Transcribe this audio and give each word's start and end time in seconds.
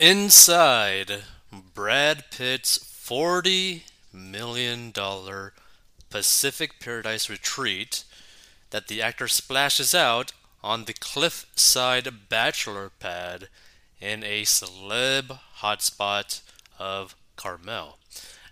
Inside 0.00 1.22
Brad 1.72 2.24
Pitt's 2.32 2.78
$40 2.78 3.82
million 4.12 4.92
Pacific 6.10 6.80
Paradise 6.80 7.30
retreat 7.30 8.02
that 8.70 8.88
the 8.88 9.00
actor 9.00 9.28
splashes 9.28 9.94
out 9.94 10.32
on 10.64 10.86
the 10.86 10.94
cliffside 10.94 12.28
bachelor 12.28 12.90
pad 12.98 13.48
in 14.00 14.24
a 14.24 14.42
celeb 14.42 15.38
hotspot 15.58 16.40
of 16.76 17.14
Carmel. 17.36 17.98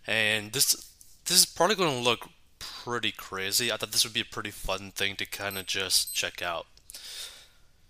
And 0.07 0.53
this 0.53 0.89
this 1.25 1.39
is 1.39 1.47
probably 1.47 1.75
going 1.75 1.99
to 1.99 2.05
look 2.05 2.29
pretty 2.61 3.11
crazy. 3.11 3.73
I 3.73 3.77
thought 3.77 3.91
this 3.91 4.05
would 4.05 4.15
be 4.15 4.21
a 4.21 4.25
pretty 4.25 4.53
fun 4.53 4.93
thing 4.93 5.17
to 5.17 5.27
kind 5.27 5.59
of 5.59 5.67
just 5.67 6.15
check 6.15 6.41
out. 6.41 6.67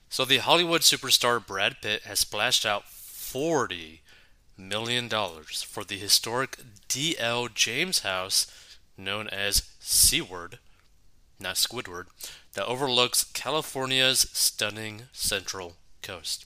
So 0.08 0.24
the 0.24 0.38
Hollywood 0.38 0.80
superstar 0.80 1.46
Brad 1.46 1.82
Pitt 1.82 2.02
has 2.04 2.20
splashed 2.20 2.64
out 2.64 2.84
40 3.32 4.02
million 4.58 5.08
dollars 5.08 5.62
for 5.62 5.84
the 5.84 5.96
historic 5.96 6.58
D.L. 6.88 7.48
James 7.48 8.00
House 8.00 8.46
known 8.94 9.26
as 9.28 9.70
Seaward, 9.80 10.58
not 11.40 11.54
Squidward, 11.54 12.08
that 12.52 12.66
overlooks 12.66 13.24
California's 13.24 14.28
stunning 14.34 15.04
central 15.12 15.76
coast. 16.02 16.44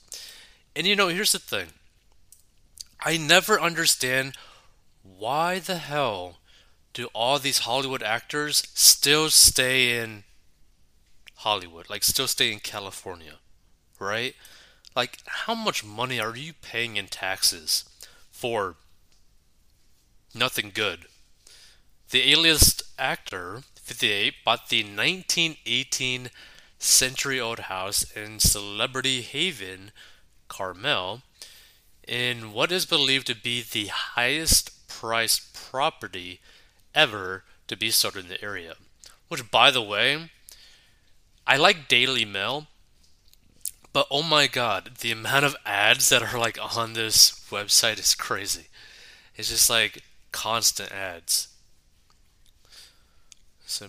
And 0.77 0.87
you 0.87 0.95
know, 0.95 1.09
here's 1.09 1.33
the 1.33 1.39
thing. 1.39 1.67
I 3.01 3.17
never 3.17 3.59
understand 3.59 4.37
why 5.03 5.59
the 5.59 5.79
hell 5.79 6.37
do 6.93 7.07
all 7.07 7.37
these 7.37 7.59
Hollywood 7.59 8.01
actors 8.01 8.63
still 8.73 9.29
stay 9.29 9.99
in 9.99 10.23
Hollywood, 11.35 11.89
like 11.89 12.05
still 12.05 12.27
stay 12.27 12.53
in 12.53 12.59
California, 12.59 13.39
right? 13.99 14.35
Like, 14.97 15.19
how 15.27 15.53
much 15.53 15.85
money 15.85 16.19
are 16.19 16.35
you 16.35 16.53
paying 16.53 16.97
in 16.97 17.05
taxes 17.05 17.85
for 18.31 18.77
nothing 20.33 20.71
good? 20.73 21.05
The 22.09 22.33
A-list 22.33 22.81
actor, 22.97 23.61
58, 23.79 24.33
bought 24.43 24.69
the 24.69 24.81
1918 24.81 26.31
century-old 26.79 27.59
house 27.59 28.09
in 28.13 28.39
Celebrity 28.39 29.21
Haven, 29.21 29.91
Carmel, 30.47 31.21
in 32.07 32.51
what 32.51 32.71
is 32.71 32.87
believed 32.87 33.27
to 33.27 33.35
be 33.35 33.61
the 33.61 33.91
highest 33.91 34.87
priced 34.87 35.53
property 35.53 36.39
ever 36.95 37.43
to 37.67 37.77
be 37.77 37.91
sold 37.91 38.17
in 38.17 38.29
the 38.29 38.43
area. 38.43 38.73
Which, 39.27 39.51
by 39.51 39.69
the 39.69 39.79
way, 39.79 40.31
I 41.45 41.55
like 41.55 41.87
Daily 41.87 42.25
Mail, 42.25 42.65
but 43.97 44.05
oh 44.11 44.21
my 44.21 44.45
god, 44.45 44.91
the 44.99 45.11
amount 45.11 45.43
of 45.43 45.55
ads 45.65 46.09
that 46.09 46.21
are 46.21 46.37
like 46.37 46.59
on 46.77 46.93
this 46.93 47.31
website 47.49 47.97
is 47.97 48.13
crazy. 48.13 48.67
It's 49.35 49.49
just 49.49 49.71
like 49.71 50.03
constant 50.31 50.91
ads. 50.91 51.47
So, 53.65 53.87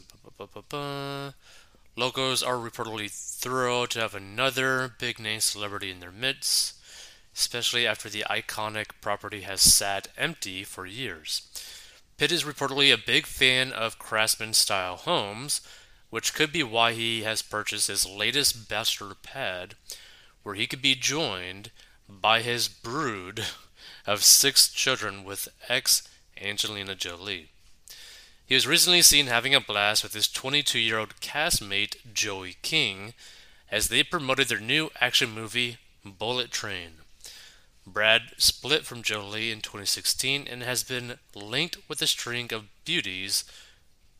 Locals 1.94 2.42
are 2.42 2.54
reportedly 2.54 3.10
thrilled 3.10 3.90
to 3.90 4.00
have 4.00 4.14
another 4.14 4.94
big 4.98 5.18
name 5.18 5.40
celebrity 5.40 5.90
in 5.90 6.00
their 6.00 6.10
midst 6.10 6.80
especially 7.34 7.86
after 7.86 8.08
the 8.08 8.24
iconic 8.30 8.86
property 9.02 9.42
has 9.42 9.60
sat 9.60 10.08
empty 10.16 10.64
for 10.64 10.86
years. 10.86 11.42
Pitt 12.16 12.32
is 12.32 12.44
reportedly 12.44 12.92
a 12.94 12.98
big 12.98 13.26
fan 13.26 13.72
of 13.72 13.98
craftsman 13.98 14.54
style 14.54 14.96
homes, 14.96 15.60
which 16.10 16.34
could 16.34 16.52
be 16.52 16.62
why 16.62 16.92
he 16.92 17.22
has 17.22 17.42
purchased 17.42 17.88
his 17.88 18.06
latest 18.06 18.68
bachelor 18.68 19.14
pad, 19.14 19.74
where 20.42 20.54
he 20.54 20.66
could 20.66 20.82
be 20.82 20.94
joined 20.94 21.70
by 22.08 22.40
his 22.40 22.68
brood 22.68 23.44
of 24.06 24.24
six 24.24 24.68
children 24.68 25.24
with 25.24 25.48
ex 25.68 26.08
Angelina 26.40 26.94
Jolie. 26.94 27.48
He 28.46 28.54
was 28.54 28.66
recently 28.66 29.02
seen 29.02 29.26
having 29.26 29.54
a 29.54 29.60
blast 29.60 30.02
with 30.02 30.14
his 30.14 30.26
22 30.26 30.78
year 30.78 30.98
old 30.98 31.20
castmate 31.20 31.96
Joey 32.14 32.56
King 32.62 33.12
as 33.70 33.88
they 33.88 34.02
promoted 34.02 34.48
their 34.48 34.60
new 34.60 34.90
action 35.00 35.30
movie 35.30 35.76
Bullet 36.04 36.50
Train. 36.50 36.92
Brad 37.86 38.32
split 38.38 38.86
from 38.86 39.02
Jolie 39.02 39.50
in 39.50 39.60
2016 39.60 40.46
and 40.48 40.62
has 40.62 40.82
been 40.82 41.18
linked 41.34 41.76
with 41.88 42.00
a 42.00 42.06
string 42.06 42.52
of 42.52 42.68
beauties 42.84 43.44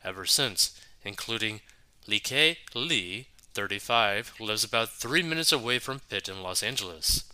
ever 0.04 0.26
since, 0.26 0.78
including 1.04 1.60
Lykke 2.08 2.56
Li, 2.74 3.26
35, 3.52 4.40
lives 4.40 4.64
about 4.64 4.88
three 4.88 5.22
minutes 5.22 5.52
away 5.52 5.78
from 5.78 6.00
Pitt 6.08 6.26
in 6.26 6.42
Los 6.42 6.62
Angeles. 6.62 7.24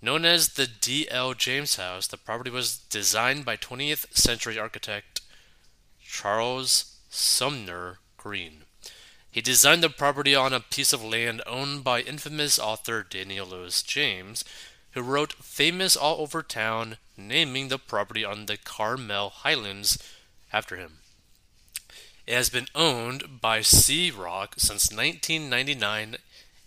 Known 0.00 0.24
as 0.24 0.50
the 0.50 0.68
D.L. 0.68 1.34
James 1.34 1.74
House, 1.74 2.06
the 2.06 2.16
property 2.16 2.50
was 2.50 2.78
designed 2.78 3.44
by 3.44 3.56
20th 3.56 4.16
century 4.16 4.56
architect 4.56 5.20
Charles 6.00 6.94
Sumner 7.10 7.98
Greene. 8.16 8.62
He 9.32 9.40
designed 9.40 9.82
the 9.82 9.90
property 9.90 10.32
on 10.32 10.52
a 10.52 10.60
piece 10.60 10.92
of 10.92 11.02
land 11.02 11.42
owned 11.44 11.82
by 11.82 12.00
infamous 12.00 12.56
author 12.56 13.02
Daniel 13.02 13.48
Lewis 13.48 13.82
James, 13.82 14.44
who 14.92 15.02
wrote 15.02 15.32
Famous 15.42 15.96
All 15.96 16.20
Over 16.20 16.44
Town, 16.44 16.98
naming 17.16 17.66
the 17.66 17.78
property 17.78 18.24
on 18.24 18.46
the 18.46 18.58
Carmel 18.58 19.30
Highlands 19.30 19.98
after 20.52 20.76
him. 20.76 20.98
It 22.28 22.34
has 22.34 22.50
been 22.50 22.66
owned 22.74 23.40
by 23.40 23.62
Sea 23.62 24.10
Rock 24.10 24.56
since 24.58 24.92
1999, 24.92 26.16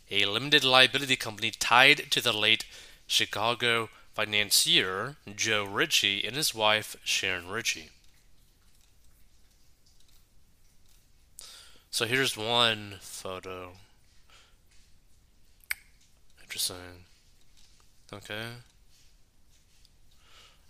a 0.09 0.25
limited 0.25 0.63
liability 0.63 1.15
company 1.15 1.51
tied 1.51 2.09
to 2.09 2.19
the 2.19 2.33
late 2.33 2.65
Chicago 3.05 3.89
financier 4.15 5.17
Joe 5.35 5.63
Ritchie 5.63 6.25
and 6.25 6.35
his 6.35 6.55
wife 6.55 6.95
Sharon 7.03 7.47
Ritchie. 7.47 7.89
So 11.91 12.07
here's 12.07 12.35
one 12.35 12.95
photo. 12.99 13.73
Interesting. 16.41 17.05
Okay. 18.11 18.45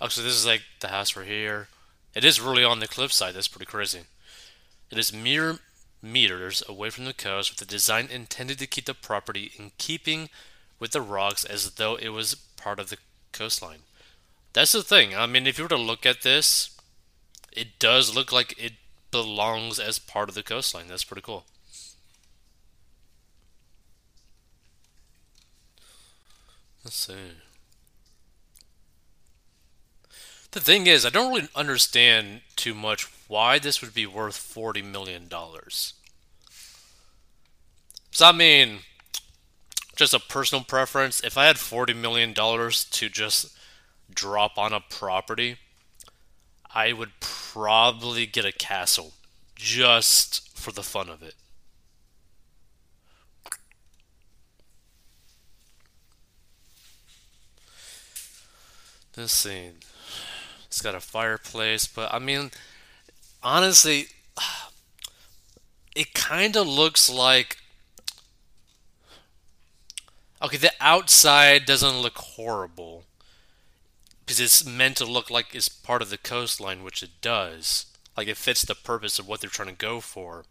Actually, 0.01 0.25
this 0.25 0.35
is 0.35 0.45
like 0.45 0.63
the 0.81 0.89
house 0.89 1.15
we're 1.15 1.23
here. 1.23 1.69
It 2.13 2.25
is 2.25 2.41
really 2.41 2.65
on 2.65 2.81
the 2.81 2.89
cliffside. 2.89 3.35
That's 3.35 3.47
pretty 3.47 3.67
crazy. 3.67 4.01
It 4.91 4.97
is 4.97 5.13
mere 5.13 5.59
meters 6.01 6.63
away 6.67 6.89
from 6.89 7.05
the 7.05 7.13
coast 7.13 7.51
with 7.51 7.61
a 7.61 7.65
design 7.65 8.07
intended 8.11 8.59
to 8.59 8.67
keep 8.67 8.85
the 8.85 8.93
property 8.93 9.51
in 9.57 9.71
keeping 9.77 10.29
with 10.79 10.91
the 10.91 11.01
rocks 11.01 11.45
as 11.45 11.71
though 11.71 11.95
it 11.95 12.09
was 12.09 12.35
part 12.35 12.79
of 12.79 12.89
the 12.89 12.97
coastline. 13.31 13.83
That's 14.53 14.73
the 14.73 14.83
thing. 14.83 15.15
I 15.15 15.25
mean, 15.27 15.47
if 15.47 15.57
you 15.57 15.65
were 15.65 15.69
to 15.69 15.77
look 15.77 16.05
at 16.05 16.23
this, 16.23 16.75
it 17.51 17.79
does 17.79 18.15
look 18.15 18.31
like 18.31 18.55
it 18.61 18.73
belongs 19.11 19.79
as 19.79 19.99
part 19.99 20.27
of 20.27 20.35
the 20.35 20.43
coastline. 20.43 20.87
That's 20.87 21.03
pretty 21.03 21.21
cool. 21.21 21.45
Let's 26.83 26.95
see. 26.95 27.13
The 30.51 30.59
thing 30.59 30.87
is, 30.87 31.05
I 31.05 31.09
don't 31.09 31.33
really 31.33 31.47
understand 31.55 32.41
too 32.55 32.73
much 32.73 33.05
why 33.31 33.57
this 33.57 33.81
would 33.81 33.93
be 33.93 34.05
worth 34.05 34.35
$40 34.35 34.83
million. 34.83 35.29
So, 38.11 38.25
I 38.25 38.33
mean, 38.33 38.79
just 39.95 40.13
a 40.13 40.19
personal 40.19 40.65
preference, 40.65 41.23
if 41.23 41.37
I 41.37 41.45
had 41.45 41.55
$40 41.55 41.95
million 41.95 42.33
to 42.33 43.09
just 43.09 43.57
drop 44.13 44.57
on 44.57 44.73
a 44.73 44.81
property, 44.81 45.55
I 46.75 46.91
would 46.91 47.11
probably 47.21 48.25
get 48.25 48.43
a 48.43 48.51
castle 48.51 49.13
just 49.55 50.49
for 50.57 50.73
the 50.73 50.83
fun 50.83 51.07
of 51.07 51.23
it. 51.23 51.35
This 59.13 59.31
scene. 59.31 59.75
It's 60.67 60.81
got 60.81 60.95
a 60.95 60.99
fireplace, 60.99 61.87
but 61.87 62.13
I 62.13 62.19
mean, 62.19 62.51
honestly, 63.43 64.07
it 65.95 66.13
kind 66.13 66.55
of 66.55 66.67
looks 66.67 67.09
like. 67.09 67.57
Okay, 70.41 70.57
the 70.57 70.73
outside 70.79 71.65
doesn't 71.65 72.01
look 72.01 72.17
horrible 72.17 73.03
because 74.25 74.39
it's 74.39 74.65
meant 74.65 74.97
to 74.97 75.05
look 75.05 75.29
like 75.29 75.53
it's 75.53 75.69
part 75.69 76.01
of 76.01 76.09
the 76.09 76.17
coastline, 76.17 76.83
which 76.83 77.03
it 77.03 77.11
does. 77.21 77.85
Like 78.17 78.27
it 78.27 78.37
fits 78.37 78.63
the 78.63 78.75
purpose 78.75 79.19
of 79.19 79.27
what 79.27 79.41
they're 79.41 79.49
trying 79.49 79.69
to 79.69 79.75
go 79.75 79.99
for. 79.99 80.45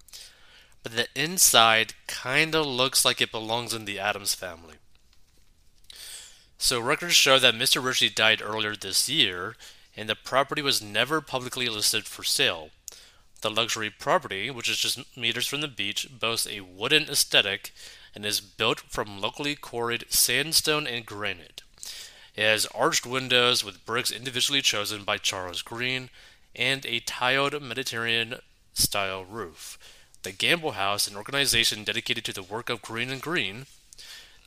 But 0.83 0.93
the 0.93 1.09
inside 1.15 1.95
kind 2.07 2.55
of 2.55 2.67
looks 2.67 3.05
like 3.05 3.21
it 3.21 3.33
belongs 3.33 3.75
in 3.75 3.85
the 3.85 3.99
Addams 3.99 4.35
family. 4.35 4.77
So 6.59 6.79
records 6.79 7.15
show 7.15 7.39
that 7.39 7.55
Mr. 7.55 7.83
Ritchie 7.83 8.11
died 8.11 8.43
earlier 8.43 8.77
this 8.77 9.09
year, 9.09 9.57
and 9.97 10.09
the 10.09 10.15
property 10.15 10.63
was 10.63 10.83
never 10.83 11.21
publicly 11.21 11.69
listed 11.69 12.05
for 12.05 12.23
sale. 12.23 12.69
The 13.43 13.51
luxury 13.51 13.91
property, 13.91 14.51
which 14.51 14.69
is 14.69 14.79
just 14.79 15.17
meters 15.17 15.47
from 15.47 15.63
the 15.63 15.69
beach, 15.69 16.09
boasts 16.11 16.47
a 16.47 16.61
wooden 16.61 17.09
aesthetic 17.09 17.73
and 18.15 18.27
is 18.27 18.41
built 18.41 18.81
from 18.81 19.21
locally 19.21 19.55
quarried 19.57 20.05
sandstone 20.11 20.87
and 20.87 21.07
granite. 21.07 21.63
It 22.35 22.43
has 22.43 22.67
arched 22.67 23.07
windows 23.07 23.65
with 23.65 23.85
bricks 23.87 24.11
individually 24.11 24.63
chosen 24.63 25.05
by 25.05 25.19
Charles 25.19 25.63
Greene 25.63 26.11
and 26.55 26.85
a 26.85 27.01
tiled 27.01 27.61
Mediterranean 27.63 28.41
style 28.75 29.25
roof. 29.25 29.79
The 30.23 30.33
Gamble 30.33 30.73
House, 30.73 31.09
an 31.09 31.17
organization 31.17 31.85
dedicated 31.85 32.25
to 32.27 32.33
the 32.33 32.43
work 32.43 32.69
of 32.69 32.83
Greene 32.83 33.11
and 33.11 33.23
Greene, 33.23 33.67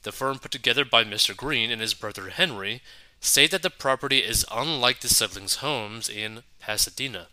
the 0.04 0.12
firm 0.12 0.38
put 0.38 0.52
together 0.52 0.86
by 0.86 1.04
Mr. 1.04 1.36
Greene 1.36 1.72
and 1.72 1.82
his 1.82 1.94
brother 1.94 2.30
Henry, 2.30 2.82
say 3.20 3.48
that 3.48 3.64
the 3.64 3.70
property 3.70 4.20
is 4.20 4.46
unlike 4.52 5.00
the 5.00 5.08
siblings' 5.08 5.56
homes 5.56 6.10
in 6.10 6.44
Pasadena. 6.60 7.28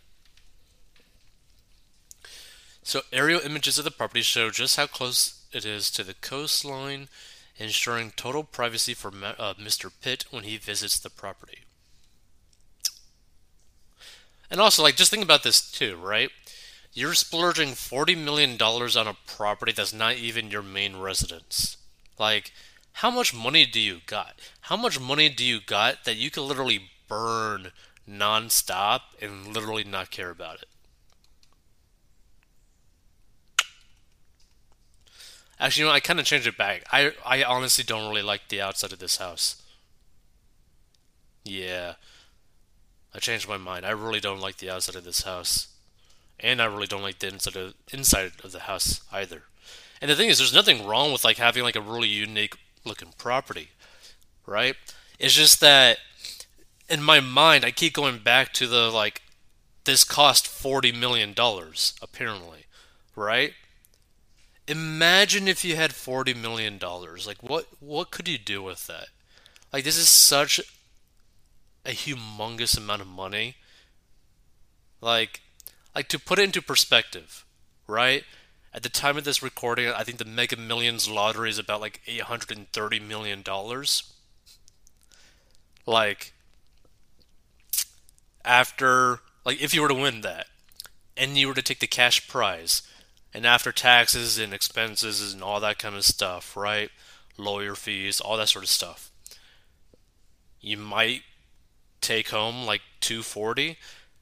So, 2.83 3.01
aerial 3.13 3.41
images 3.41 3.77
of 3.77 3.85
the 3.85 3.91
property 3.91 4.21
show 4.21 4.49
just 4.49 4.75
how 4.75 4.87
close 4.87 5.43
it 5.53 5.65
is 5.65 5.91
to 5.91 6.03
the 6.03 6.15
coastline, 6.15 7.09
ensuring 7.57 8.11
total 8.15 8.43
privacy 8.43 8.93
for 8.93 9.09
uh, 9.09 9.53
Mr. 9.53 9.91
Pitt 10.01 10.25
when 10.31 10.43
he 10.43 10.57
visits 10.57 10.97
the 10.97 11.09
property. 11.11 11.59
And 14.49 14.59
also, 14.59 14.81
like, 14.81 14.95
just 14.95 15.11
think 15.11 15.23
about 15.23 15.43
this 15.43 15.61
too, 15.61 15.95
right? 15.95 16.29
You're 16.93 17.13
splurging 17.13 17.69
$40 17.69 18.17
million 18.17 18.61
on 18.61 19.07
a 19.07 19.15
property 19.25 19.71
that's 19.71 19.93
not 19.93 20.15
even 20.15 20.51
your 20.51 20.63
main 20.63 20.97
residence. 20.97 21.77
Like, 22.19 22.51
how 22.93 23.11
much 23.11 23.33
money 23.33 23.65
do 23.65 23.79
you 23.79 23.99
got? 24.05 24.39
How 24.61 24.75
much 24.75 24.99
money 24.99 25.29
do 25.29 25.45
you 25.45 25.59
got 25.65 26.03
that 26.03 26.17
you 26.17 26.29
can 26.29 26.47
literally 26.47 26.89
burn 27.07 27.71
nonstop 28.09 29.01
and 29.21 29.47
literally 29.47 29.85
not 29.85 30.11
care 30.11 30.31
about 30.31 30.61
it? 30.61 30.67
Actually, 35.61 35.83
you 35.83 35.87
know, 35.89 35.93
I 35.93 35.99
kind 36.01 36.19
of 36.19 36.25
changed 36.25 36.47
it 36.47 36.57
back. 36.57 36.83
I 36.91 37.13
I 37.25 37.43
honestly 37.43 37.83
don't 37.83 38.09
really 38.09 38.23
like 38.23 38.49
the 38.49 38.59
outside 38.59 38.91
of 38.91 38.99
this 38.99 39.17
house. 39.17 39.61
Yeah. 41.45 41.93
I 43.13 43.19
changed 43.19 43.47
my 43.47 43.57
mind. 43.57 43.85
I 43.85 43.91
really 43.91 44.19
don't 44.19 44.41
like 44.41 44.57
the 44.57 44.69
outside 44.69 44.95
of 44.95 45.03
this 45.03 45.21
house. 45.21 45.67
And 46.39 46.61
I 46.61 46.65
really 46.65 46.87
don't 46.87 47.03
like 47.03 47.19
the 47.19 47.27
inside 47.27 47.55
of, 47.55 47.75
inside 47.93 48.31
of 48.43 48.51
the 48.51 48.61
house 48.61 49.01
either. 49.11 49.43
And 50.01 50.09
the 50.09 50.15
thing 50.15 50.29
is, 50.29 50.39
there's 50.39 50.53
nothing 50.53 50.87
wrong 50.87 51.11
with 51.11 51.23
like 51.23 51.37
having 51.37 51.61
like 51.61 51.75
a 51.75 51.81
really 51.81 52.07
unique 52.07 52.55
looking 52.83 53.13
property, 53.17 53.69
right? 54.47 54.75
It's 55.19 55.35
just 55.35 55.59
that 55.59 55.99
in 56.89 57.03
my 57.03 57.19
mind, 57.19 57.63
I 57.63 57.69
keep 57.71 57.93
going 57.93 58.17
back 58.17 58.51
to 58.53 58.65
the 58.65 58.89
like, 58.89 59.21
this 59.83 60.03
cost 60.03 60.47
forty 60.47 60.91
million 60.91 61.33
dollars 61.33 61.93
apparently, 62.01 62.65
right? 63.15 63.53
Imagine 64.71 65.49
if 65.49 65.65
you 65.65 65.75
had 65.75 65.93
forty 65.93 66.33
million 66.33 66.77
dollars. 66.77 67.27
Like, 67.27 67.43
what 67.43 67.67
what 67.81 68.09
could 68.09 68.29
you 68.29 68.37
do 68.37 68.63
with 68.63 68.87
that? 68.87 69.07
Like, 69.73 69.83
this 69.83 69.97
is 69.97 70.07
such 70.07 70.61
a 71.85 71.89
humongous 71.89 72.77
amount 72.77 73.01
of 73.01 73.07
money. 73.09 73.55
Like, 75.01 75.41
like 75.93 76.07
to 76.07 76.17
put 76.17 76.39
it 76.39 76.43
into 76.43 76.61
perspective, 76.61 77.43
right? 77.85 78.23
At 78.73 78.83
the 78.83 78.89
time 78.89 79.17
of 79.17 79.25
this 79.25 79.43
recording, 79.43 79.89
I 79.89 80.03
think 80.03 80.19
the 80.19 80.23
Mega 80.25 80.55
Millions 80.55 81.09
lottery 81.09 81.49
is 81.49 81.59
about 81.59 81.81
like 81.81 81.99
eight 82.07 82.21
hundred 82.21 82.57
and 82.57 82.71
thirty 82.71 82.99
million 83.01 83.41
dollars. 83.41 84.13
Like, 85.85 86.31
after 88.45 89.19
like 89.43 89.61
if 89.61 89.73
you 89.73 89.81
were 89.81 89.89
to 89.89 89.93
win 89.93 90.21
that, 90.21 90.47
and 91.17 91.37
you 91.37 91.49
were 91.49 91.55
to 91.55 91.61
take 91.61 91.81
the 91.81 91.87
cash 91.87 92.29
prize, 92.29 92.83
and 93.33 93.45
after 93.45 93.71
taxes 93.71 94.37
and 94.37 94.53
expenses 94.53 95.33
and 95.33 95.41
all 95.41 95.59
that 95.59 95.79
kind 95.79 95.95
of 95.95 96.03
stuff, 96.03 96.55
right? 96.57 96.89
Lawyer 97.37 97.75
fees, 97.75 98.19
all 98.19 98.37
that 98.37 98.49
sort 98.49 98.63
of 98.63 98.69
stuff. 98.69 99.11
You 100.59 100.77
might 100.77 101.23
take 102.01 102.29
home 102.29 102.65
like 102.65 102.81
240 102.99 103.77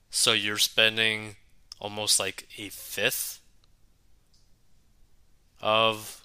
so 0.09 0.33
you're 0.33 0.57
spending 0.57 1.37
almost 1.79 2.19
like 2.19 2.47
a 2.57 2.69
fifth 2.69 3.39
of 5.61 6.21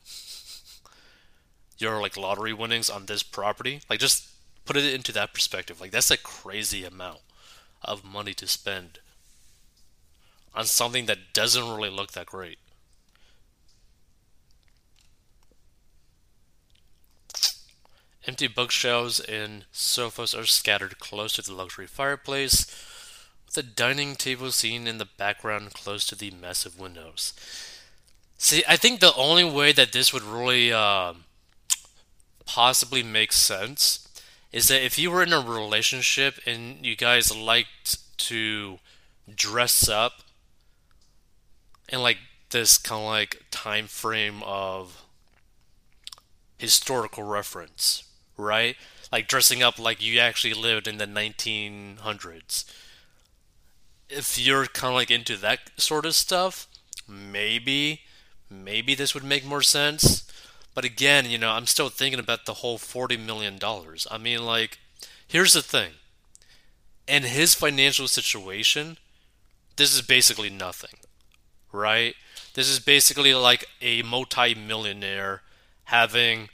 your 1.78 2.00
like 2.00 2.16
lottery 2.16 2.52
winnings 2.52 2.90
on 2.90 3.06
this 3.06 3.22
property 3.22 3.80
like 3.88 4.00
just 4.00 4.28
put 4.64 4.76
it 4.76 4.94
into 4.94 5.12
that 5.12 5.32
perspective 5.32 5.80
like 5.80 5.90
that's 5.92 6.10
a 6.10 6.16
crazy 6.16 6.84
amount 6.84 7.20
of 7.82 8.04
money 8.04 8.34
to 8.34 8.46
spend 8.48 8.98
on 10.54 10.64
something 10.64 11.06
that 11.06 11.32
doesn't 11.32 11.68
really 11.68 11.90
look 11.90 12.12
that 12.12 12.26
great 12.26 12.58
Empty 18.26 18.46
bookshelves 18.46 19.20
and 19.20 19.66
sofas 19.70 20.34
are 20.34 20.46
scattered 20.46 20.98
close 20.98 21.34
to 21.34 21.42
the 21.42 21.52
luxury 21.52 21.86
fireplace, 21.86 22.66
with 23.46 23.56
a 23.58 23.62
dining 23.62 24.16
table 24.16 24.50
seen 24.50 24.86
in 24.86 24.96
the 24.96 25.04
background 25.04 25.74
close 25.74 26.06
to 26.06 26.14
the 26.14 26.30
massive 26.30 26.78
windows. 26.78 27.34
See, 28.38 28.64
I 28.66 28.76
think 28.76 29.00
the 29.00 29.14
only 29.14 29.44
way 29.44 29.72
that 29.72 29.92
this 29.92 30.12
would 30.12 30.22
really 30.22 30.72
uh, 30.72 31.12
possibly 32.46 33.02
make 33.02 33.32
sense 33.32 34.08
is 34.52 34.68
that 34.68 34.84
if 34.84 34.98
you 34.98 35.10
were 35.10 35.22
in 35.22 35.32
a 35.32 35.40
relationship 35.40 36.38
and 36.46 36.84
you 36.84 36.96
guys 36.96 37.34
liked 37.34 37.98
to 38.18 38.78
dress 39.34 39.88
up 39.88 40.22
in 41.88 42.00
like 42.00 42.18
this 42.50 42.78
kind 42.78 43.00
of 43.00 43.06
like 43.06 43.42
time 43.50 43.86
frame 43.86 44.42
of 44.44 45.04
historical 46.56 47.24
reference 47.24 48.04
right? 48.36 48.76
Like 49.12 49.28
dressing 49.28 49.62
up 49.62 49.78
like 49.78 50.02
you 50.02 50.18
actually 50.18 50.54
lived 50.54 50.88
in 50.88 50.98
the 50.98 51.06
1900s. 51.06 52.64
If 54.08 54.38
you're 54.38 54.66
kind 54.66 54.92
of 54.92 54.94
like 54.94 55.10
into 55.10 55.36
that 55.38 55.70
sort 55.76 56.06
of 56.06 56.14
stuff, 56.14 56.66
maybe, 57.08 58.02
maybe 58.50 58.94
this 58.94 59.14
would 59.14 59.24
make 59.24 59.44
more 59.44 59.62
sense. 59.62 60.30
But 60.74 60.84
again, 60.84 61.30
you 61.30 61.38
know, 61.38 61.50
I'm 61.50 61.66
still 61.66 61.88
thinking 61.88 62.20
about 62.20 62.46
the 62.46 62.54
whole 62.54 62.78
$40 62.78 63.24
million. 63.24 63.58
I 64.10 64.18
mean, 64.18 64.44
like, 64.44 64.78
here's 65.26 65.52
the 65.52 65.62
thing. 65.62 65.92
In 67.06 67.22
his 67.22 67.54
financial 67.54 68.08
situation, 68.08 68.98
this 69.76 69.94
is 69.94 70.02
basically 70.02 70.50
nothing, 70.50 70.98
right? 71.72 72.14
This 72.54 72.68
is 72.68 72.80
basically 72.80 73.34
like 73.34 73.66
a 73.80 74.02
multi 74.02 74.54
millionaire 74.54 75.42
having 75.84 76.48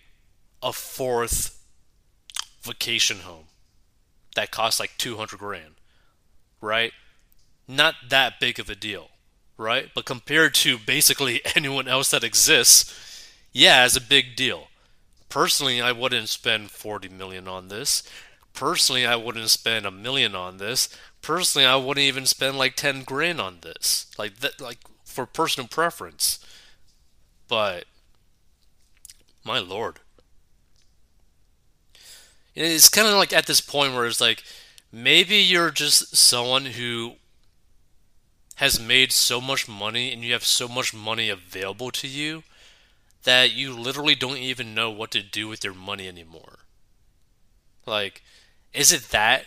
a 0.62 0.72
fourth 0.72 1.59
vacation 2.62 3.18
home 3.18 3.44
that 4.34 4.50
costs 4.50 4.80
like 4.80 4.92
200 4.98 5.38
grand, 5.38 5.74
right? 6.60 6.92
Not 7.66 7.94
that 8.08 8.40
big 8.40 8.58
of 8.58 8.68
a 8.70 8.74
deal, 8.74 9.10
right? 9.56 9.88
But 9.94 10.04
compared 10.04 10.54
to 10.56 10.78
basically 10.78 11.40
anyone 11.54 11.88
else 11.88 12.10
that 12.10 12.24
exists, 12.24 13.28
yeah, 13.52 13.84
it's 13.84 13.96
a 13.96 14.00
big 14.00 14.36
deal. 14.36 14.68
Personally, 15.28 15.80
I 15.80 15.92
wouldn't 15.92 16.28
spend 16.28 16.70
40 16.70 17.08
million 17.08 17.46
on 17.46 17.68
this. 17.68 18.02
Personally, 18.52 19.06
I 19.06 19.16
wouldn't 19.16 19.50
spend 19.50 19.86
a 19.86 19.90
million 19.90 20.34
on 20.34 20.56
this. 20.56 20.88
Personally, 21.22 21.66
I 21.66 21.76
wouldn't 21.76 22.04
even 22.04 22.26
spend 22.26 22.58
like 22.58 22.74
10 22.74 23.04
grand 23.04 23.40
on 23.40 23.58
this. 23.60 24.06
Like 24.18 24.40
that 24.40 24.60
like 24.60 24.78
for 25.04 25.26
personal 25.26 25.68
preference. 25.68 26.38
But 27.48 27.84
my 29.44 29.58
lord 29.58 30.00
it's 32.54 32.88
kind 32.88 33.06
of 33.08 33.14
like 33.14 33.32
at 33.32 33.46
this 33.46 33.60
point 33.60 33.94
where 33.94 34.06
it's 34.06 34.20
like 34.20 34.42
maybe 34.92 35.36
you're 35.36 35.70
just 35.70 36.16
someone 36.16 36.66
who 36.66 37.14
has 38.56 38.78
made 38.78 39.12
so 39.12 39.40
much 39.40 39.68
money 39.68 40.12
and 40.12 40.22
you 40.22 40.32
have 40.32 40.44
so 40.44 40.68
much 40.68 40.92
money 40.92 41.28
available 41.30 41.90
to 41.90 42.06
you 42.06 42.42
that 43.24 43.52
you 43.52 43.72
literally 43.72 44.14
don't 44.14 44.38
even 44.38 44.74
know 44.74 44.90
what 44.90 45.10
to 45.10 45.22
do 45.22 45.48
with 45.48 45.64
your 45.64 45.74
money 45.74 46.08
anymore. 46.08 46.60
Like, 47.86 48.22
is 48.72 48.92
it 48.92 49.10
that 49.10 49.46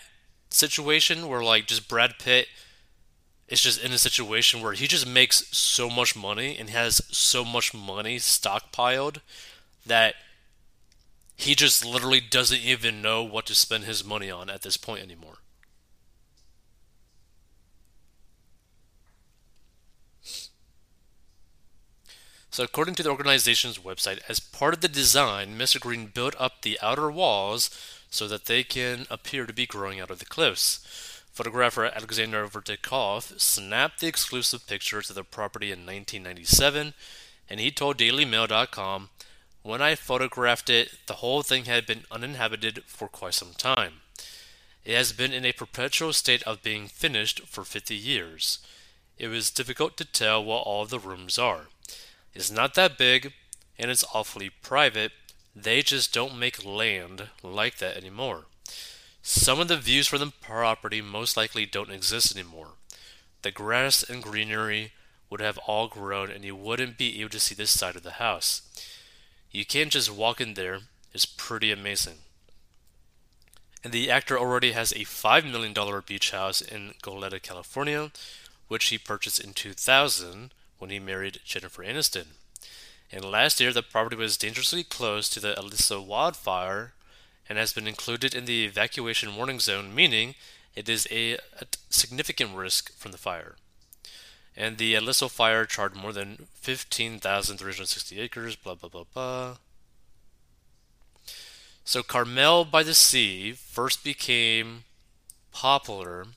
situation 0.50 1.28
where 1.28 1.44
like 1.44 1.68
just 1.68 1.88
Brad 1.88 2.16
Pitt 2.20 2.48
is 3.48 3.62
just 3.62 3.84
in 3.84 3.92
a 3.92 3.98
situation 3.98 4.62
where 4.62 4.74
he 4.74 4.88
just 4.88 5.08
makes 5.08 5.48
so 5.56 5.90
much 5.90 6.16
money 6.16 6.58
and 6.58 6.70
has 6.70 7.02
so 7.10 7.44
much 7.46 7.74
money 7.74 8.18
stockpiled 8.18 9.20
that 9.86 10.16
he 11.36 11.56
just 11.56 11.86
literally 11.86 12.22
doesn't 12.22 12.62
even 12.62 13.02
know 13.02 13.24
what 13.24 13.46
to 13.48 13.56
spend 13.56 13.84
his 13.84 14.04
money 14.04 14.30
on 14.30 14.50
at 14.50 14.62
this 14.62 14.78
point 14.78 15.04
anymore. 15.04 15.38
So, 22.54 22.64
according 22.64 22.94
to 22.96 23.04
the 23.04 23.10
organization's 23.10 23.80
website, 23.80 24.20
as 24.30 24.40
part 24.40 24.76
of 24.76 24.82
the 24.82 24.88
design, 24.88 25.58
Mr. 25.58 25.80
Greene 25.80 26.06
built 26.06 26.36
up 26.38 26.62
the 26.62 26.78
outer 26.84 27.10
walls 27.10 27.72
so 28.12 28.28
that 28.28 28.46
they 28.46 28.64
can 28.64 29.08
appear 29.10 29.48
to 29.48 29.54
be 29.54 29.66
growing 29.66 30.00
out 30.00 30.12
of 30.12 30.20
the 30.20 30.26
cliffs. 30.26 31.24
Photographer 31.32 31.86
Alexander 31.86 32.48
Vertikoff 32.48 33.40
snapped 33.40 34.02
the 34.02 34.08
exclusive 34.08 34.68
pictures 34.68 35.10
of 35.10 35.16
the 35.16 35.24
property 35.24 35.72
in 35.72 35.80
1997, 35.80 36.94
and 37.50 37.60
he 37.60 37.72
told 37.72 37.98
DailyMail.com 37.98 39.10
When 39.64 39.82
I 39.82 39.96
photographed 39.96 40.70
it, 40.70 40.92
the 41.08 41.16
whole 41.16 41.42
thing 41.42 41.66
had 41.66 41.86
been 41.86 42.04
uninhabited 42.12 42.84
for 42.86 43.08
quite 43.08 43.34
some 43.34 43.54
time. 43.58 44.02
It 44.84 44.94
has 44.94 45.14
been 45.14 45.32
in 45.32 45.46
a 45.46 45.54
perpetual 45.54 46.12
state 46.12 46.44
of 46.44 46.62
being 46.62 46.90
finished 46.90 47.48
for 47.48 47.64
50 47.64 47.96
years. 47.96 48.60
It 49.18 49.30
was 49.30 49.50
difficult 49.50 49.96
to 49.98 50.06
tell 50.06 50.44
what 50.44 50.64
all 50.64 50.86
the 50.86 51.00
rooms 51.00 51.40
are. 51.40 51.68
It's 52.34 52.52
not 52.52 52.74
that 52.74 52.98
big, 52.98 53.32
and 53.80 53.90
it's 53.90 54.04
awfully 54.14 54.50
private. 54.50 55.14
They 55.56 55.82
just 55.82 56.14
don't 56.14 56.38
make 56.38 56.66
land 56.66 57.30
like 57.42 57.78
that 57.78 57.96
anymore. 57.96 58.48
Some 59.22 59.62
of 59.62 59.70
the 59.70 59.78
views 59.78 60.10
from 60.10 60.20
the 60.20 60.34
property 60.42 61.02
most 61.02 61.38
likely 61.38 61.66
don't 61.66 61.90
exist 61.90 62.36
anymore. 62.36 62.72
The 63.44 63.52
grass 63.52 64.04
and 64.04 64.22
greenery 64.22 64.92
would 65.30 65.40
have 65.40 65.58
all 65.60 65.88
grown, 65.88 66.30
and 66.30 66.44
you 66.44 66.54
wouldn't 66.54 66.98
be 66.98 67.22
able 67.22 67.30
to 67.30 67.40
see 67.40 67.56
this 67.56 67.72
side 67.72 67.96
of 67.96 68.04
the 68.04 68.12
house. 68.12 68.64
You 69.54 69.66
can't 69.66 69.92
just 69.92 70.10
walk 70.12 70.42
in 70.42 70.56
there, 70.56 70.80
it's 71.14 71.28
pretty 71.28 71.72
amazing. 71.72 72.18
And 73.84 73.94
the 73.94 74.10
actor 74.10 74.38
already 74.38 74.72
has 74.72 74.92
a 74.92 75.06
$5 75.06 75.50
million 75.50 75.76
beach 76.08 76.32
house 76.32 76.60
in 76.60 76.96
Goleta, 77.04 77.40
California, 77.40 78.12
which 78.68 78.86
he 78.86 78.98
purchased 78.98 79.40
in 79.40 79.54
2000 79.54 80.52
when 80.80 80.90
he 80.90 80.98
married 80.98 81.40
Jennifer 81.46 81.84
Aniston. 81.84 82.26
And 83.12 83.24
last 83.24 83.62
year, 83.62 83.72
the 83.72 83.84
property 83.84 84.16
was 84.16 84.38
dangerously 84.38 84.84
close 84.84 85.30
to 85.30 85.40
the 85.40 85.60
Aliso 85.60 86.02
wildfire 86.02 86.94
and 87.48 87.60
has 87.60 87.74
been 87.74 87.88
included 87.88 88.34
in 88.34 88.46
the 88.46 88.66
evacuation 88.66 89.36
warning 89.36 89.60
zone, 89.60 89.94
meaning 89.94 90.34
it 90.76 90.90
is 90.90 91.08
a, 91.12 91.34
a 91.34 91.68
significant 91.92 92.56
risk 92.56 92.92
from 92.98 93.12
the 93.12 93.20
fire. 93.20 93.56
And 94.56 94.78
the 94.78 94.96
Aliso 94.96 95.28
fire 95.28 95.66
charred 95.66 95.96
more 95.96 96.14
than 96.14 96.48
15,360 96.56 98.20
acres, 98.20 98.56
blah, 98.56 98.76
blah, 98.76 98.90
blah, 98.90 99.04
blah. 99.14 99.56
So 101.86 102.04
Carmel 102.04 102.64
by 102.64 102.84
the 102.84 102.94
Sea 102.94 103.54
first 103.54 104.04
became 104.04 104.84
popular 105.52 106.28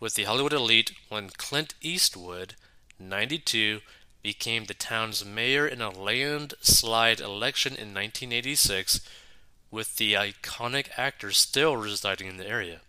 with 0.00 0.14
the 0.14 0.24
Hollywood 0.24 0.52
elite 0.52 0.92
when 1.08 1.28
Clint 1.30 1.74
Eastwood, 1.80 2.54
92, 2.98 3.80
became 4.22 4.64
the 4.64 4.74
town's 4.74 5.24
mayor 5.24 5.66
in 5.66 5.80
a 5.80 5.90
landslide 5.90 7.20
election 7.20 7.72
in 7.72 7.94
1986, 7.94 9.00
with 9.70 9.96
the 9.96 10.14
iconic 10.14 10.88
actor 10.96 11.30
still 11.30 11.76
residing 11.76 12.28
in 12.28 12.36
the 12.36 12.48
area. 12.48 12.80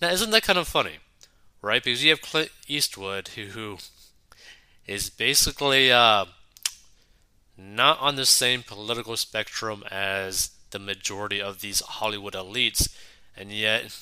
Now, 0.00 0.10
isn't 0.10 0.30
that 0.30 0.42
kind 0.42 0.58
of 0.58 0.68
funny? 0.68 0.98
Right? 1.62 1.82
Because 1.82 2.02
you 2.02 2.10
have 2.10 2.20
Clint 2.20 2.50
Eastwood, 2.66 3.28
who, 3.28 3.44
who 3.46 3.78
is 4.86 5.10
basically 5.10 5.92
uh, 5.92 6.26
not 7.56 8.00
on 8.00 8.16
the 8.16 8.26
same 8.26 8.62
political 8.62 9.16
spectrum 9.16 9.84
as 9.90 10.50
the 10.70 10.78
majority 10.78 11.40
of 11.40 11.60
these 11.60 11.80
Hollywood 11.80 12.34
elites, 12.34 12.92
and 13.36 13.52
yet 13.52 13.96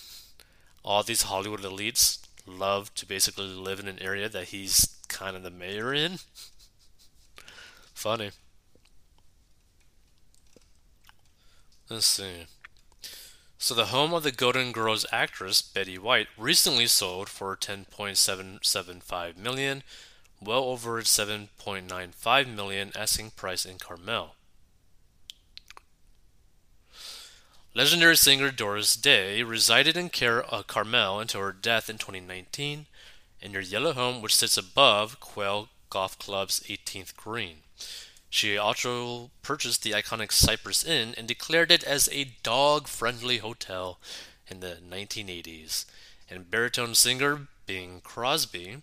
all 0.84 1.02
these 1.02 1.22
Hollywood 1.22 1.60
elites 1.60 2.18
love 2.46 2.94
to 2.94 3.06
basically 3.06 3.46
live 3.46 3.78
in 3.78 3.88
an 3.88 3.98
area 4.00 4.28
that 4.28 4.48
he's 4.48 4.96
kind 5.08 5.36
of 5.36 5.42
the 5.42 5.50
mayor 5.50 5.92
in. 5.92 6.18
Funny. 7.94 8.30
Let's 11.90 12.06
see. 12.06 12.46
So 13.62 13.74
the 13.74 13.92
home 13.92 14.14
of 14.14 14.22
the 14.22 14.32
Golden 14.32 14.72
Girls 14.72 15.04
actress 15.12 15.60
Betty 15.60 15.98
White 15.98 16.28
recently 16.38 16.86
sold 16.86 17.28
for 17.28 17.54
10.775 17.54 19.36
million, 19.36 19.82
well 20.40 20.64
over 20.64 20.98
its 20.98 21.14
7.95 21.14 22.54
million 22.54 22.90
asking 22.96 23.32
price 23.32 23.66
in 23.66 23.76
Carmel. 23.76 24.34
Legendary 27.74 28.16
singer 28.16 28.50
Doris 28.50 28.96
Day 28.96 29.42
resided 29.42 29.94
in 29.94 30.10
uh, 30.24 30.62
Carmel 30.66 31.20
until 31.20 31.42
her 31.42 31.52
death 31.52 31.90
in 31.90 31.98
2019 31.98 32.86
in 33.42 33.52
her 33.52 33.60
yellow 33.60 33.92
home, 33.92 34.22
which 34.22 34.34
sits 34.34 34.56
above 34.56 35.20
Quail 35.20 35.68
Golf 35.90 36.18
Club's 36.18 36.60
18th 36.60 37.14
green. 37.14 37.56
She 38.30 38.56
also 38.56 39.32
purchased 39.42 39.82
the 39.82 39.90
iconic 39.90 40.30
Cypress 40.30 40.84
Inn 40.84 41.14
and 41.18 41.26
declared 41.26 41.72
it 41.72 41.82
as 41.82 42.08
a 42.12 42.32
dog 42.44 42.86
friendly 42.86 43.38
hotel 43.38 43.98
in 44.46 44.60
the 44.60 44.78
1980s. 44.88 45.84
And 46.30 46.48
baritone 46.48 46.94
singer 46.94 47.48
Bing 47.66 48.00
Crosby 48.04 48.82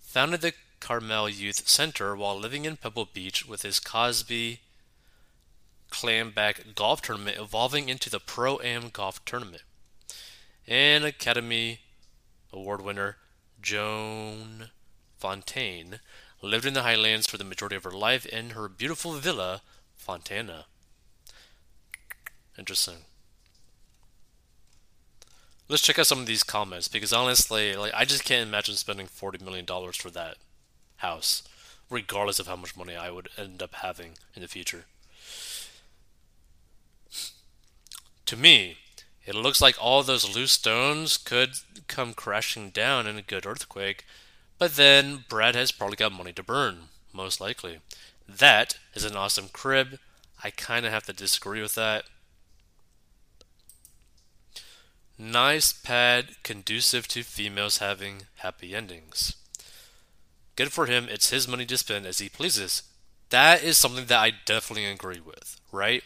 founded 0.00 0.40
the 0.40 0.54
Carmel 0.80 1.28
Youth 1.28 1.68
Center 1.68 2.16
while 2.16 2.38
living 2.38 2.64
in 2.64 2.78
Pebble 2.78 3.10
Beach 3.12 3.46
with 3.46 3.62
his 3.62 3.80
Crosby 3.80 4.60
Clambake 5.90 6.74
golf 6.74 7.02
tournament 7.02 7.36
evolving 7.38 7.90
into 7.90 8.08
the 8.08 8.18
Pro 8.18 8.60
Am 8.60 8.88
golf 8.88 9.22
tournament. 9.26 9.62
And 10.66 11.04
Academy 11.04 11.80
Award 12.50 12.80
winner 12.80 13.18
Joan 13.60 14.70
Fontaine 15.18 16.00
lived 16.42 16.66
in 16.66 16.74
the 16.74 16.82
highlands 16.82 17.26
for 17.26 17.36
the 17.36 17.44
majority 17.44 17.76
of 17.76 17.84
her 17.84 17.90
life 17.90 18.26
in 18.26 18.50
her 18.50 18.68
beautiful 18.68 19.12
villa, 19.12 19.62
Fontana. 19.96 20.66
Interesting. 22.58 23.04
Let's 25.68 25.82
check 25.82 25.98
out 25.98 26.06
some 26.06 26.20
of 26.20 26.26
these 26.26 26.42
comments 26.42 26.88
because 26.88 27.12
honestly, 27.12 27.76
like 27.76 27.92
I 27.94 28.04
just 28.04 28.24
can't 28.24 28.48
imagine 28.48 28.74
spending 28.74 29.06
forty 29.06 29.42
million 29.42 29.64
dollars 29.64 29.96
for 29.96 30.10
that 30.10 30.36
house, 30.96 31.44
regardless 31.88 32.40
of 32.40 32.48
how 32.48 32.56
much 32.56 32.76
money 32.76 32.96
I 32.96 33.10
would 33.10 33.28
end 33.38 33.62
up 33.62 33.74
having 33.76 34.12
in 34.34 34.42
the 34.42 34.48
future. 34.48 34.86
To 38.26 38.36
me, 38.36 38.78
it 39.24 39.34
looks 39.34 39.60
like 39.60 39.76
all 39.80 40.02
those 40.02 40.34
loose 40.34 40.52
stones 40.52 41.16
could 41.16 41.50
come 41.86 42.14
crashing 42.14 42.70
down 42.70 43.06
in 43.06 43.16
a 43.16 43.22
good 43.22 43.46
earthquake, 43.46 44.04
but 44.60 44.76
then 44.76 45.24
Brad 45.26 45.54
has 45.54 45.72
probably 45.72 45.96
got 45.96 46.12
money 46.12 46.34
to 46.34 46.42
burn, 46.42 46.90
most 47.14 47.40
likely. 47.40 47.78
That 48.28 48.78
is 48.94 49.04
an 49.04 49.16
awesome 49.16 49.48
crib. 49.50 49.98
I 50.44 50.50
kind 50.50 50.84
of 50.84 50.92
have 50.92 51.04
to 51.04 51.14
disagree 51.14 51.62
with 51.62 51.74
that. 51.76 52.04
Nice 55.18 55.72
pad 55.72 56.36
conducive 56.42 57.08
to 57.08 57.22
females 57.22 57.78
having 57.78 58.22
happy 58.36 58.74
endings. 58.74 59.34
Good 60.56 60.72
for 60.72 60.84
him, 60.84 61.08
it's 61.08 61.30
his 61.30 61.48
money 61.48 61.64
to 61.64 61.78
spend 61.78 62.04
as 62.04 62.18
he 62.18 62.28
pleases. 62.28 62.82
That 63.30 63.62
is 63.62 63.78
something 63.78 64.06
that 64.06 64.20
I 64.20 64.32
definitely 64.44 64.84
agree 64.84 65.20
with, 65.20 65.58
right? 65.72 66.02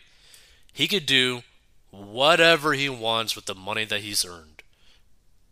He 0.73 0.87
could 0.87 1.07
do 1.07 1.43
whatever 1.91 2.75
he 2.75 2.89
wants 2.89 3.35
with 3.35 3.47
the 3.47 3.55
money 3.57 3.85
that 3.85 4.03
he's 4.03 4.25
earned. 4.25 4.63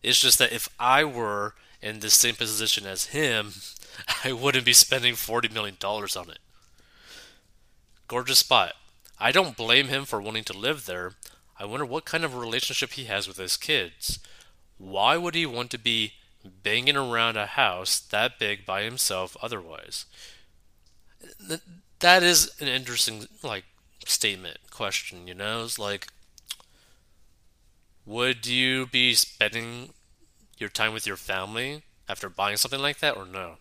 It's 0.05 0.21
just 0.21 0.39
that 0.39 0.53
if 0.53 0.69
I 0.79 1.03
were 1.03 1.55
in 1.83 2.01
the 2.01 2.11
same 2.11 2.35
position 2.35 2.87
as 2.87 3.07
him, 3.07 3.53
I 4.25 4.33
wouldn't 4.33 4.65
be 4.65 4.73
spending 4.73 5.15
$40 5.15 5.53
million 5.53 5.77
on 5.83 6.31
it. 6.31 6.39
Gorgeous 8.09 8.39
spot. 8.39 8.75
I 9.19 9.33
don't 9.33 9.57
blame 9.57 9.89
him 9.89 10.05
for 10.05 10.21
wanting 10.21 10.45
to 10.45 10.59
live 10.59 10.87
there. 10.87 11.13
I 11.59 11.65
wonder 11.65 11.85
what 11.85 12.05
kind 12.05 12.25
of 12.25 12.35
relationship 12.35 12.93
he 12.93 13.05
has 13.05 13.29
with 13.29 13.37
his 13.37 13.57
kids. 13.57 14.19
Why 14.79 15.17
would 15.17 15.35
he 15.35 15.47
want 15.47 15.71
to 15.71 15.79
be 15.79 16.15
banging 16.63 16.97
around 16.97 17.37
a 17.37 17.47
house 17.47 18.01
that 18.01 18.39
big 18.39 18.67
by 18.67 18.83
himself 18.83 19.37
otherwise? 19.41 20.07
That 22.01 22.23
is 22.23 22.51
an 22.61 22.67
interesting 22.67 23.29
like 23.43 23.65
statement 24.07 24.59
question, 24.71 25.29
you 25.29 25.35
know? 25.35 25.63
It's 25.63 25.79
like 25.79 26.09
would 28.05 28.47
you 28.47 28.87
be 28.87 29.15
spending 29.15 29.91
your 30.63 30.71
time 30.71 30.95
with 30.95 31.07
your 31.07 31.17
family 31.17 31.83
after 32.09 32.31
buying 32.31 32.57
something 32.57 32.81
like 32.81 33.01
that 33.01 33.17
or 33.17 33.27
no? 33.27 33.57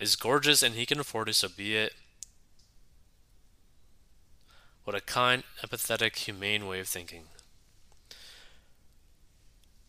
Is 0.00 0.16
gorgeous 0.16 0.62
and 0.62 0.74
he 0.74 0.86
can 0.86 0.98
afford 0.98 1.28
it, 1.28 1.34
so 1.34 1.48
be 1.48 1.76
it. 1.76 1.94
What 4.84 4.96
a 4.96 5.02
kind, 5.02 5.44
empathetic, 5.62 6.16
humane 6.16 6.66
way 6.66 6.80
of 6.80 6.88
thinking. 6.88 7.24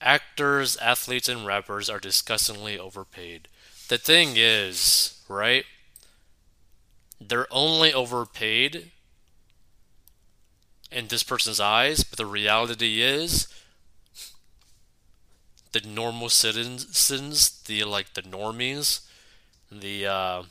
Actors, 0.01 0.75
athletes, 0.77 1.29
and 1.29 1.45
rappers 1.45 1.89
are 1.89 1.99
disgustingly 1.99 2.77
overpaid. 2.77 3.47
The 3.87 3.97
thing 3.97 4.33
is, 4.35 5.23
right? 5.29 5.63
They're 7.21 7.47
only 7.51 7.93
overpaid 7.93 8.91
in 10.91 11.07
this 11.07 11.23
person's 11.23 11.59
eyes, 11.59 12.03
but 12.03 12.17
the 12.17 12.25
reality 12.25 13.01
is 13.01 13.47
the 15.71 15.81
normal 15.81 16.29
citizens, 16.29 17.61
the 17.63 17.83
like 17.83 18.13
the 18.13 18.21
normies, 18.21 19.01
the 19.71 20.05
uh, 20.05 20.43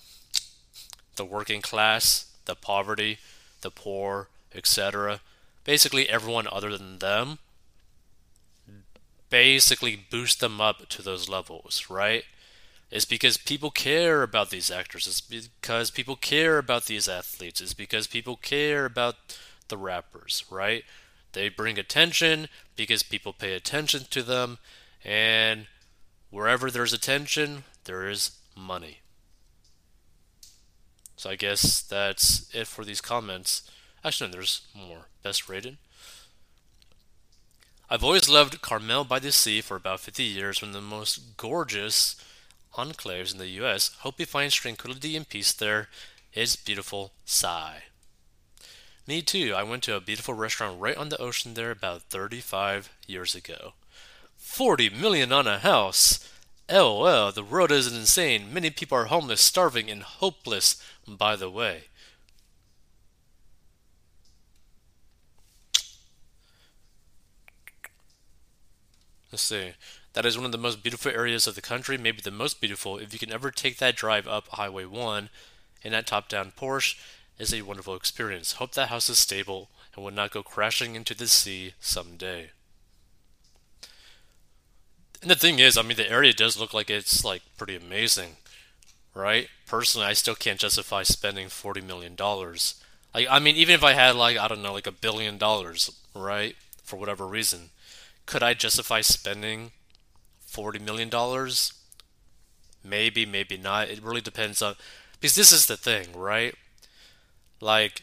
the 1.16 1.24
working 1.24 1.60
class, 1.60 2.26
the 2.46 2.54
poverty, 2.54 3.18
the 3.60 3.70
poor, 3.70 4.28
etc. 4.54 5.20
Basically, 5.64 6.08
everyone 6.08 6.48
other 6.50 6.76
than 6.76 6.98
them 6.98 7.38
basically 9.28 9.96
boost 9.96 10.40
them 10.40 10.60
up 10.60 10.88
to 10.88 11.02
those 11.02 11.28
levels, 11.28 11.86
right? 11.88 12.24
It's 12.90 13.04
because 13.04 13.36
people 13.36 13.70
care 13.70 14.22
about 14.22 14.50
these 14.50 14.70
actors. 14.70 15.06
It's 15.06 15.20
because 15.20 15.90
people 15.92 16.16
care 16.16 16.58
about 16.58 16.86
these 16.86 17.08
athletes. 17.08 17.60
It's 17.60 17.72
because 17.74 18.08
people 18.08 18.36
care 18.36 18.84
about 18.84 19.14
the 19.70 19.78
rappers, 19.78 20.44
right? 20.50 20.84
They 21.32 21.48
bring 21.48 21.78
attention 21.78 22.48
because 22.76 23.02
people 23.02 23.32
pay 23.32 23.54
attention 23.54 24.02
to 24.10 24.22
them, 24.22 24.58
and 25.04 25.66
wherever 26.30 26.70
there's 26.70 26.92
attention, 26.92 27.64
there 27.84 28.08
is 28.08 28.32
money. 28.56 28.98
So 31.16 31.30
I 31.30 31.36
guess 31.36 31.82
that's 31.82 32.52
it 32.54 32.66
for 32.66 32.84
these 32.84 33.00
comments. 33.00 33.62
Actually, 34.04 34.30
no, 34.30 34.34
there's 34.34 34.62
more. 34.74 35.06
Best 35.22 35.48
rated. 35.48 35.76
I've 37.90 38.04
always 38.04 38.28
loved 38.28 38.62
Carmel 38.62 39.04
by 39.04 39.18
the 39.18 39.32
Sea 39.32 39.60
for 39.60 39.76
about 39.76 40.00
50 40.00 40.22
years, 40.22 40.62
one 40.62 40.70
of 40.70 40.74
the 40.74 40.80
most 40.80 41.36
gorgeous 41.36 42.16
enclaves 42.74 43.32
in 43.32 43.38
the 43.38 43.48
U.S. 43.48 43.90
Hope 43.98 44.14
he 44.18 44.24
finds 44.24 44.54
tranquility 44.54 45.16
and 45.16 45.28
peace 45.28 45.52
there. 45.52 45.88
It's 46.32 46.56
beautiful. 46.56 47.12
Sigh. 47.24 47.82
Me 49.10 49.22
too. 49.22 49.54
I 49.56 49.64
went 49.64 49.82
to 49.82 49.96
a 49.96 50.00
beautiful 50.00 50.34
restaurant 50.34 50.80
right 50.80 50.96
on 50.96 51.08
the 51.08 51.20
ocean 51.20 51.54
there 51.54 51.72
about 51.72 52.02
35 52.02 52.92
years 53.08 53.34
ago. 53.34 53.72
40 54.36 54.90
million 54.90 55.32
on 55.32 55.48
a 55.48 55.58
house. 55.58 56.32
LOL, 56.70 57.32
the 57.32 57.42
world 57.42 57.72
is 57.72 57.92
insane. 57.92 58.54
Many 58.54 58.70
people 58.70 58.96
are 58.96 59.06
homeless, 59.06 59.40
starving, 59.40 59.90
and 59.90 60.04
hopeless, 60.04 60.80
by 61.08 61.34
the 61.34 61.50
way. 61.50 61.86
Let's 69.32 69.42
see. 69.42 69.72
That 70.12 70.24
is 70.24 70.36
one 70.36 70.46
of 70.46 70.52
the 70.52 70.56
most 70.56 70.84
beautiful 70.84 71.10
areas 71.10 71.48
of 71.48 71.56
the 71.56 71.60
country, 71.60 71.98
maybe 71.98 72.20
the 72.22 72.30
most 72.30 72.60
beautiful. 72.60 72.98
If 72.98 73.12
you 73.12 73.18
can 73.18 73.32
ever 73.32 73.50
take 73.50 73.78
that 73.78 73.96
drive 73.96 74.28
up 74.28 74.46
Highway 74.52 74.84
1 74.84 75.30
in 75.82 75.90
that 75.90 76.06
top 76.06 76.28
down 76.28 76.52
Porsche, 76.56 76.94
is 77.40 77.54
a 77.54 77.62
wonderful 77.62 77.96
experience. 77.96 78.54
Hope 78.54 78.72
that 78.74 78.88
house 78.90 79.08
is 79.08 79.18
stable 79.18 79.70
and 79.94 80.04
will 80.04 80.12
not 80.12 80.30
go 80.32 80.42
crashing 80.42 80.94
into 80.94 81.14
the 81.14 81.26
sea 81.26 81.74
someday. 81.80 82.50
And 85.22 85.30
the 85.30 85.34
thing 85.36 85.58
is, 85.58 85.76
I 85.76 85.82
mean, 85.82 85.96
the 85.96 86.10
area 86.10 86.32
does 86.32 86.58
look 86.58 86.72
like 86.72 86.88
it's 86.90 87.24
like 87.24 87.42
pretty 87.58 87.76
amazing, 87.76 88.36
right? 89.14 89.48
Personally, 89.66 90.06
I 90.08 90.14
still 90.14 90.34
can't 90.36 90.60
justify 90.60 91.02
spending 91.04 91.48
forty 91.48 91.80
million 91.80 92.14
dollars. 92.16 92.76
Like, 93.14 93.28
I 93.30 93.38
mean, 93.40 93.56
even 93.56 93.74
if 93.74 93.84
I 93.84 93.94
had 93.94 94.16
like 94.16 94.38
I 94.38 94.48
don't 94.48 94.62
know, 94.62 94.72
like 94.72 94.86
a 94.86 94.92
billion 94.92 95.38
dollars, 95.38 95.90
right, 96.14 96.56
for 96.84 96.96
whatever 96.98 97.26
reason, 97.26 97.70
could 98.26 98.42
I 98.42 98.54
justify 98.54 99.02
spending 99.02 99.72
forty 100.40 100.78
million 100.78 101.08
dollars? 101.10 101.74
Maybe, 102.84 103.26
maybe 103.26 103.56
not. 103.56 103.88
It 103.90 104.02
really 104.02 104.20
depends 104.20 104.62
on 104.62 104.74
because 105.20 105.34
this 105.34 105.52
is 105.52 105.66
the 105.66 105.76
thing, 105.76 106.12
right? 106.14 106.54
Like, 107.60 108.02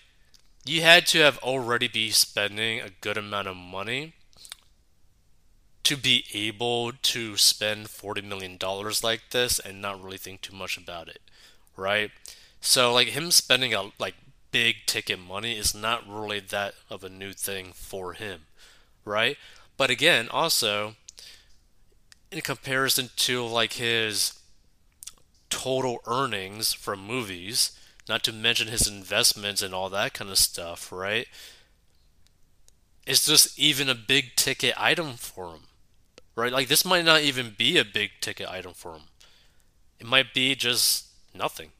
you 0.65 0.81
had 0.81 1.07
to 1.07 1.19
have 1.19 1.37
already 1.39 1.87
be 1.87 2.11
spending 2.11 2.79
a 2.79 2.89
good 3.01 3.17
amount 3.17 3.47
of 3.47 3.57
money 3.57 4.13
to 5.83 5.95
be 5.95 6.25
able 6.33 6.91
to 6.91 7.37
spend 7.37 7.87
$40 7.87 8.23
million 8.23 8.57
like 9.03 9.29
this 9.31 9.59
and 9.59 9.81
not 9.81 10.01
really 10.03 10.17
think 10.17 10.41
too 10.41 10.55
much 10.55 10.77
about 10.77 11.07
it, 11.07 11.21
right? 11.77 12.11
So, 12.59 12.93
like, 12.93 13.09
him 13.09 13.31
spending 13.31 13.73
a, 13.73 13.91
like, 13.97 14.15
big 14.51 14.77
ticket 14.85 15.19
money 15.19 15.57
is 15.57 15.73
not 15.73 16.07
really 16.07 16.39
that 16.41 16.73
of 16.89 17.03
a 17.03 17.09
new 17.09 17.31
thing 17.31 17.71
for 17.73 18.13
him, 18.13 18.41
right? 19.05 19.37
But 19.77 19.89
again, 19.89 20.27
also, 20.29 20.95
in 22.31 22.41
comparison 22.41 23.09
to, 23.17 23.45
like, 23.45 23.73
his 23.73 24.39
total 25.49 25.99
earnings 26.05 26.73
from 26.73 26.99
movies, 27.05 27.76
not 28.09 28.23
to 28.23 28.33
mention 28.33 28.67
his 28.67 28.87
investments 28.87 29.61
and 29.61 29.73
all 29.73 29.89
that 29.89 30.13
kind 30.13 30.29
of 30.29 30.37
stuff, 30.37 30.91
right? 30.91 31.27
It's 33.05 33.25
just 33.25 33.57
even 33.57 33.89
a 33.89 33.95
big 33.95 34.35
ticket 34.35 34.73
item 34.77 35.13
for 35.13 35.51
him, 35.51 35.61
right? 36.35 36.51
Like 36.51 36.67
this 36.67 36.85
might 36.85 37.05
not 37.05 37.21
even 37.21 37.55
be 37.57 37.77
a 37.77 37.85
big 37.85 38.11
ticket 38.21 38.49
item 38.49 38.73
for 38.73 38.93
him. 38.93 39.03
It 39.99 40.05
might 40.05 40.33
be 40.33 40.55
just 40.55 41.07
nothing. 41.33 41.71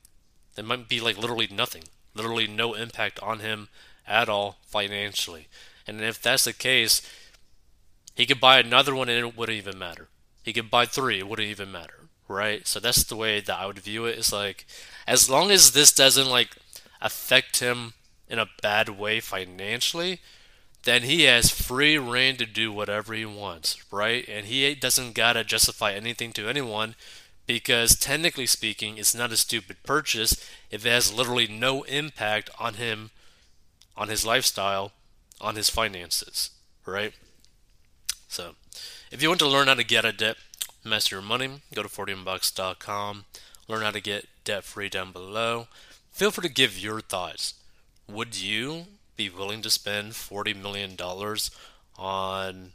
It 0.57 0.65
might 0.65 0.89
be 0.89 0.99
like 0.99 1.17
literally 1.17 1.47
nothing, 1.51 1.83
literally 2.15 2.47
no 2.47 2.73
impact 2.73 3.19
on 3.21 3.39
him 3.39 3.69
at 4.07 4.29
all 4.29 4.57
financially. 4.65 5.47
And 5.85 6.01
if 6.01 6.21
that's 6.21 6.45
the 6.45 6.53
case, 6.53 7.01
he 8.15 8.25
could 8.25 8.39
buy 8.39 8.59
another 8.59 8.95
one 8.95 9.09
and 9.09 9.25
it 9.25 9.37
wouldn't 9.37 9.57
even 9.57 9.77
matter. 9.77 10.07
He 10.43 10.53
could 10.53 10.71
buy 10.71 10.85
three, 10.85 11.19
it 11.19 11.27
wouldn't 11.27 11.47
even 11.47 11.71
matter, 11.71 12.06
right? 12.27 12.67
So 12.67 12.79
that's 12.79 13.03
the 13.03 13.15
way 13.15 13.39
that 13.39 13.59
I 13.59 13.65
would 13.65 13.79
view 13.79 14.05
it. 14.05 14.17
It's 14.17 14.33
like, 14.33 14.65
as 15.07 15.29
long 15.29 15.51
as 15.51 15.71
this 15.71 15.91
doesn't 15.91 16.29
like 16.29 16.55
affect 17.01 17.59
him 17.59 17.93
in 18.27 18.39
a 18.39 18.49
bad 18.61 18.89
way 18.89 19.19
financially, 19.19 20.19
then 20.83 21.03
he 21.03 21.23
has 21.23 21.49
free 21.49 21.97
reign 21.97 22.37
to 22.37 22.45
do 22.45 22.71
whatever 22.71 23.13
he 23.13 23.25
wants, 23.25 23.91
right? 23.91 24.27
And 24.27 24.45
he 24.45 24.73
doesn't 24.75 25.15
gotta 25.15 25.43
justify 25.43 25.93
anything 25.93 26.31
to 26.33 26.47
anyone 26.47 26.95
because 27.45 27.97
technically 27.97 28.45
speaking, 28.45 28.97
it's 28.97 29.15
not 29.15 29.31
a 29.31 29.37
stupid 29.37 29.77
purchase 29.83 30.33
if 30.69 30.85
it 30.85 30.89
has 30.89 31.13
literally 31.13 31.47
no 31.47 31.83
impact 31.83 32.49
on 32.59 32.75
him, 32.75 33.11
on 33.95 34.09
his 34.09 34.25
lifestyle, 34.25 34.91
on 35.39 35.55
his 35.55 35.69
finances, 35.69 36.51
right? 36.85 37.13
So, 38.27 38.55
if 39.11 39.21
you 39.21 39.29
want 39.29 39.39
to 39.39 39.47
learn 39.47 39.67
how 39.67 39.75
to 39.75 39.83
get 39.83 40.05
a 40.05 40.11
debt, 40.11 40.35
master 40.87 41.15
your 41.15 41.23
money, 41.23 41.61
go 41.73 41.83
to 41.83 41.89
40inbox.com, 41.89 43.25
learn 43.67 43.81
how 43.81 43.91
to 43.91 44.01
get 44.01 44.27
debt 44.43 44.63
free 44.63 44.89
down 44.89 45.11
below. 45.11 45.67
Feel 46.11 46.31
free 46.31 46.47
to 46.47 46.53
give 46.53 46.77
your 46.77 47.01
thoughts. 47.01 47.53
Would 48.07 48.41
you 48.41 48.85
be 49.15 49.29
willing 49.29 49.61
to 49.61 49.69
spend 49.69 50.13
$40 50.13 50.55
million 50.61 50.95
on 51.97 52.71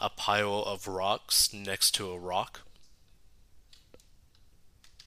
a 0.00 0.10
pile 0.10 0.64
of 0.66 0.88
rocks 0.88 1.52
next 1.52 1.92
to 1.96 2.10
a 2.10 2.18
rock? 2.18 2.60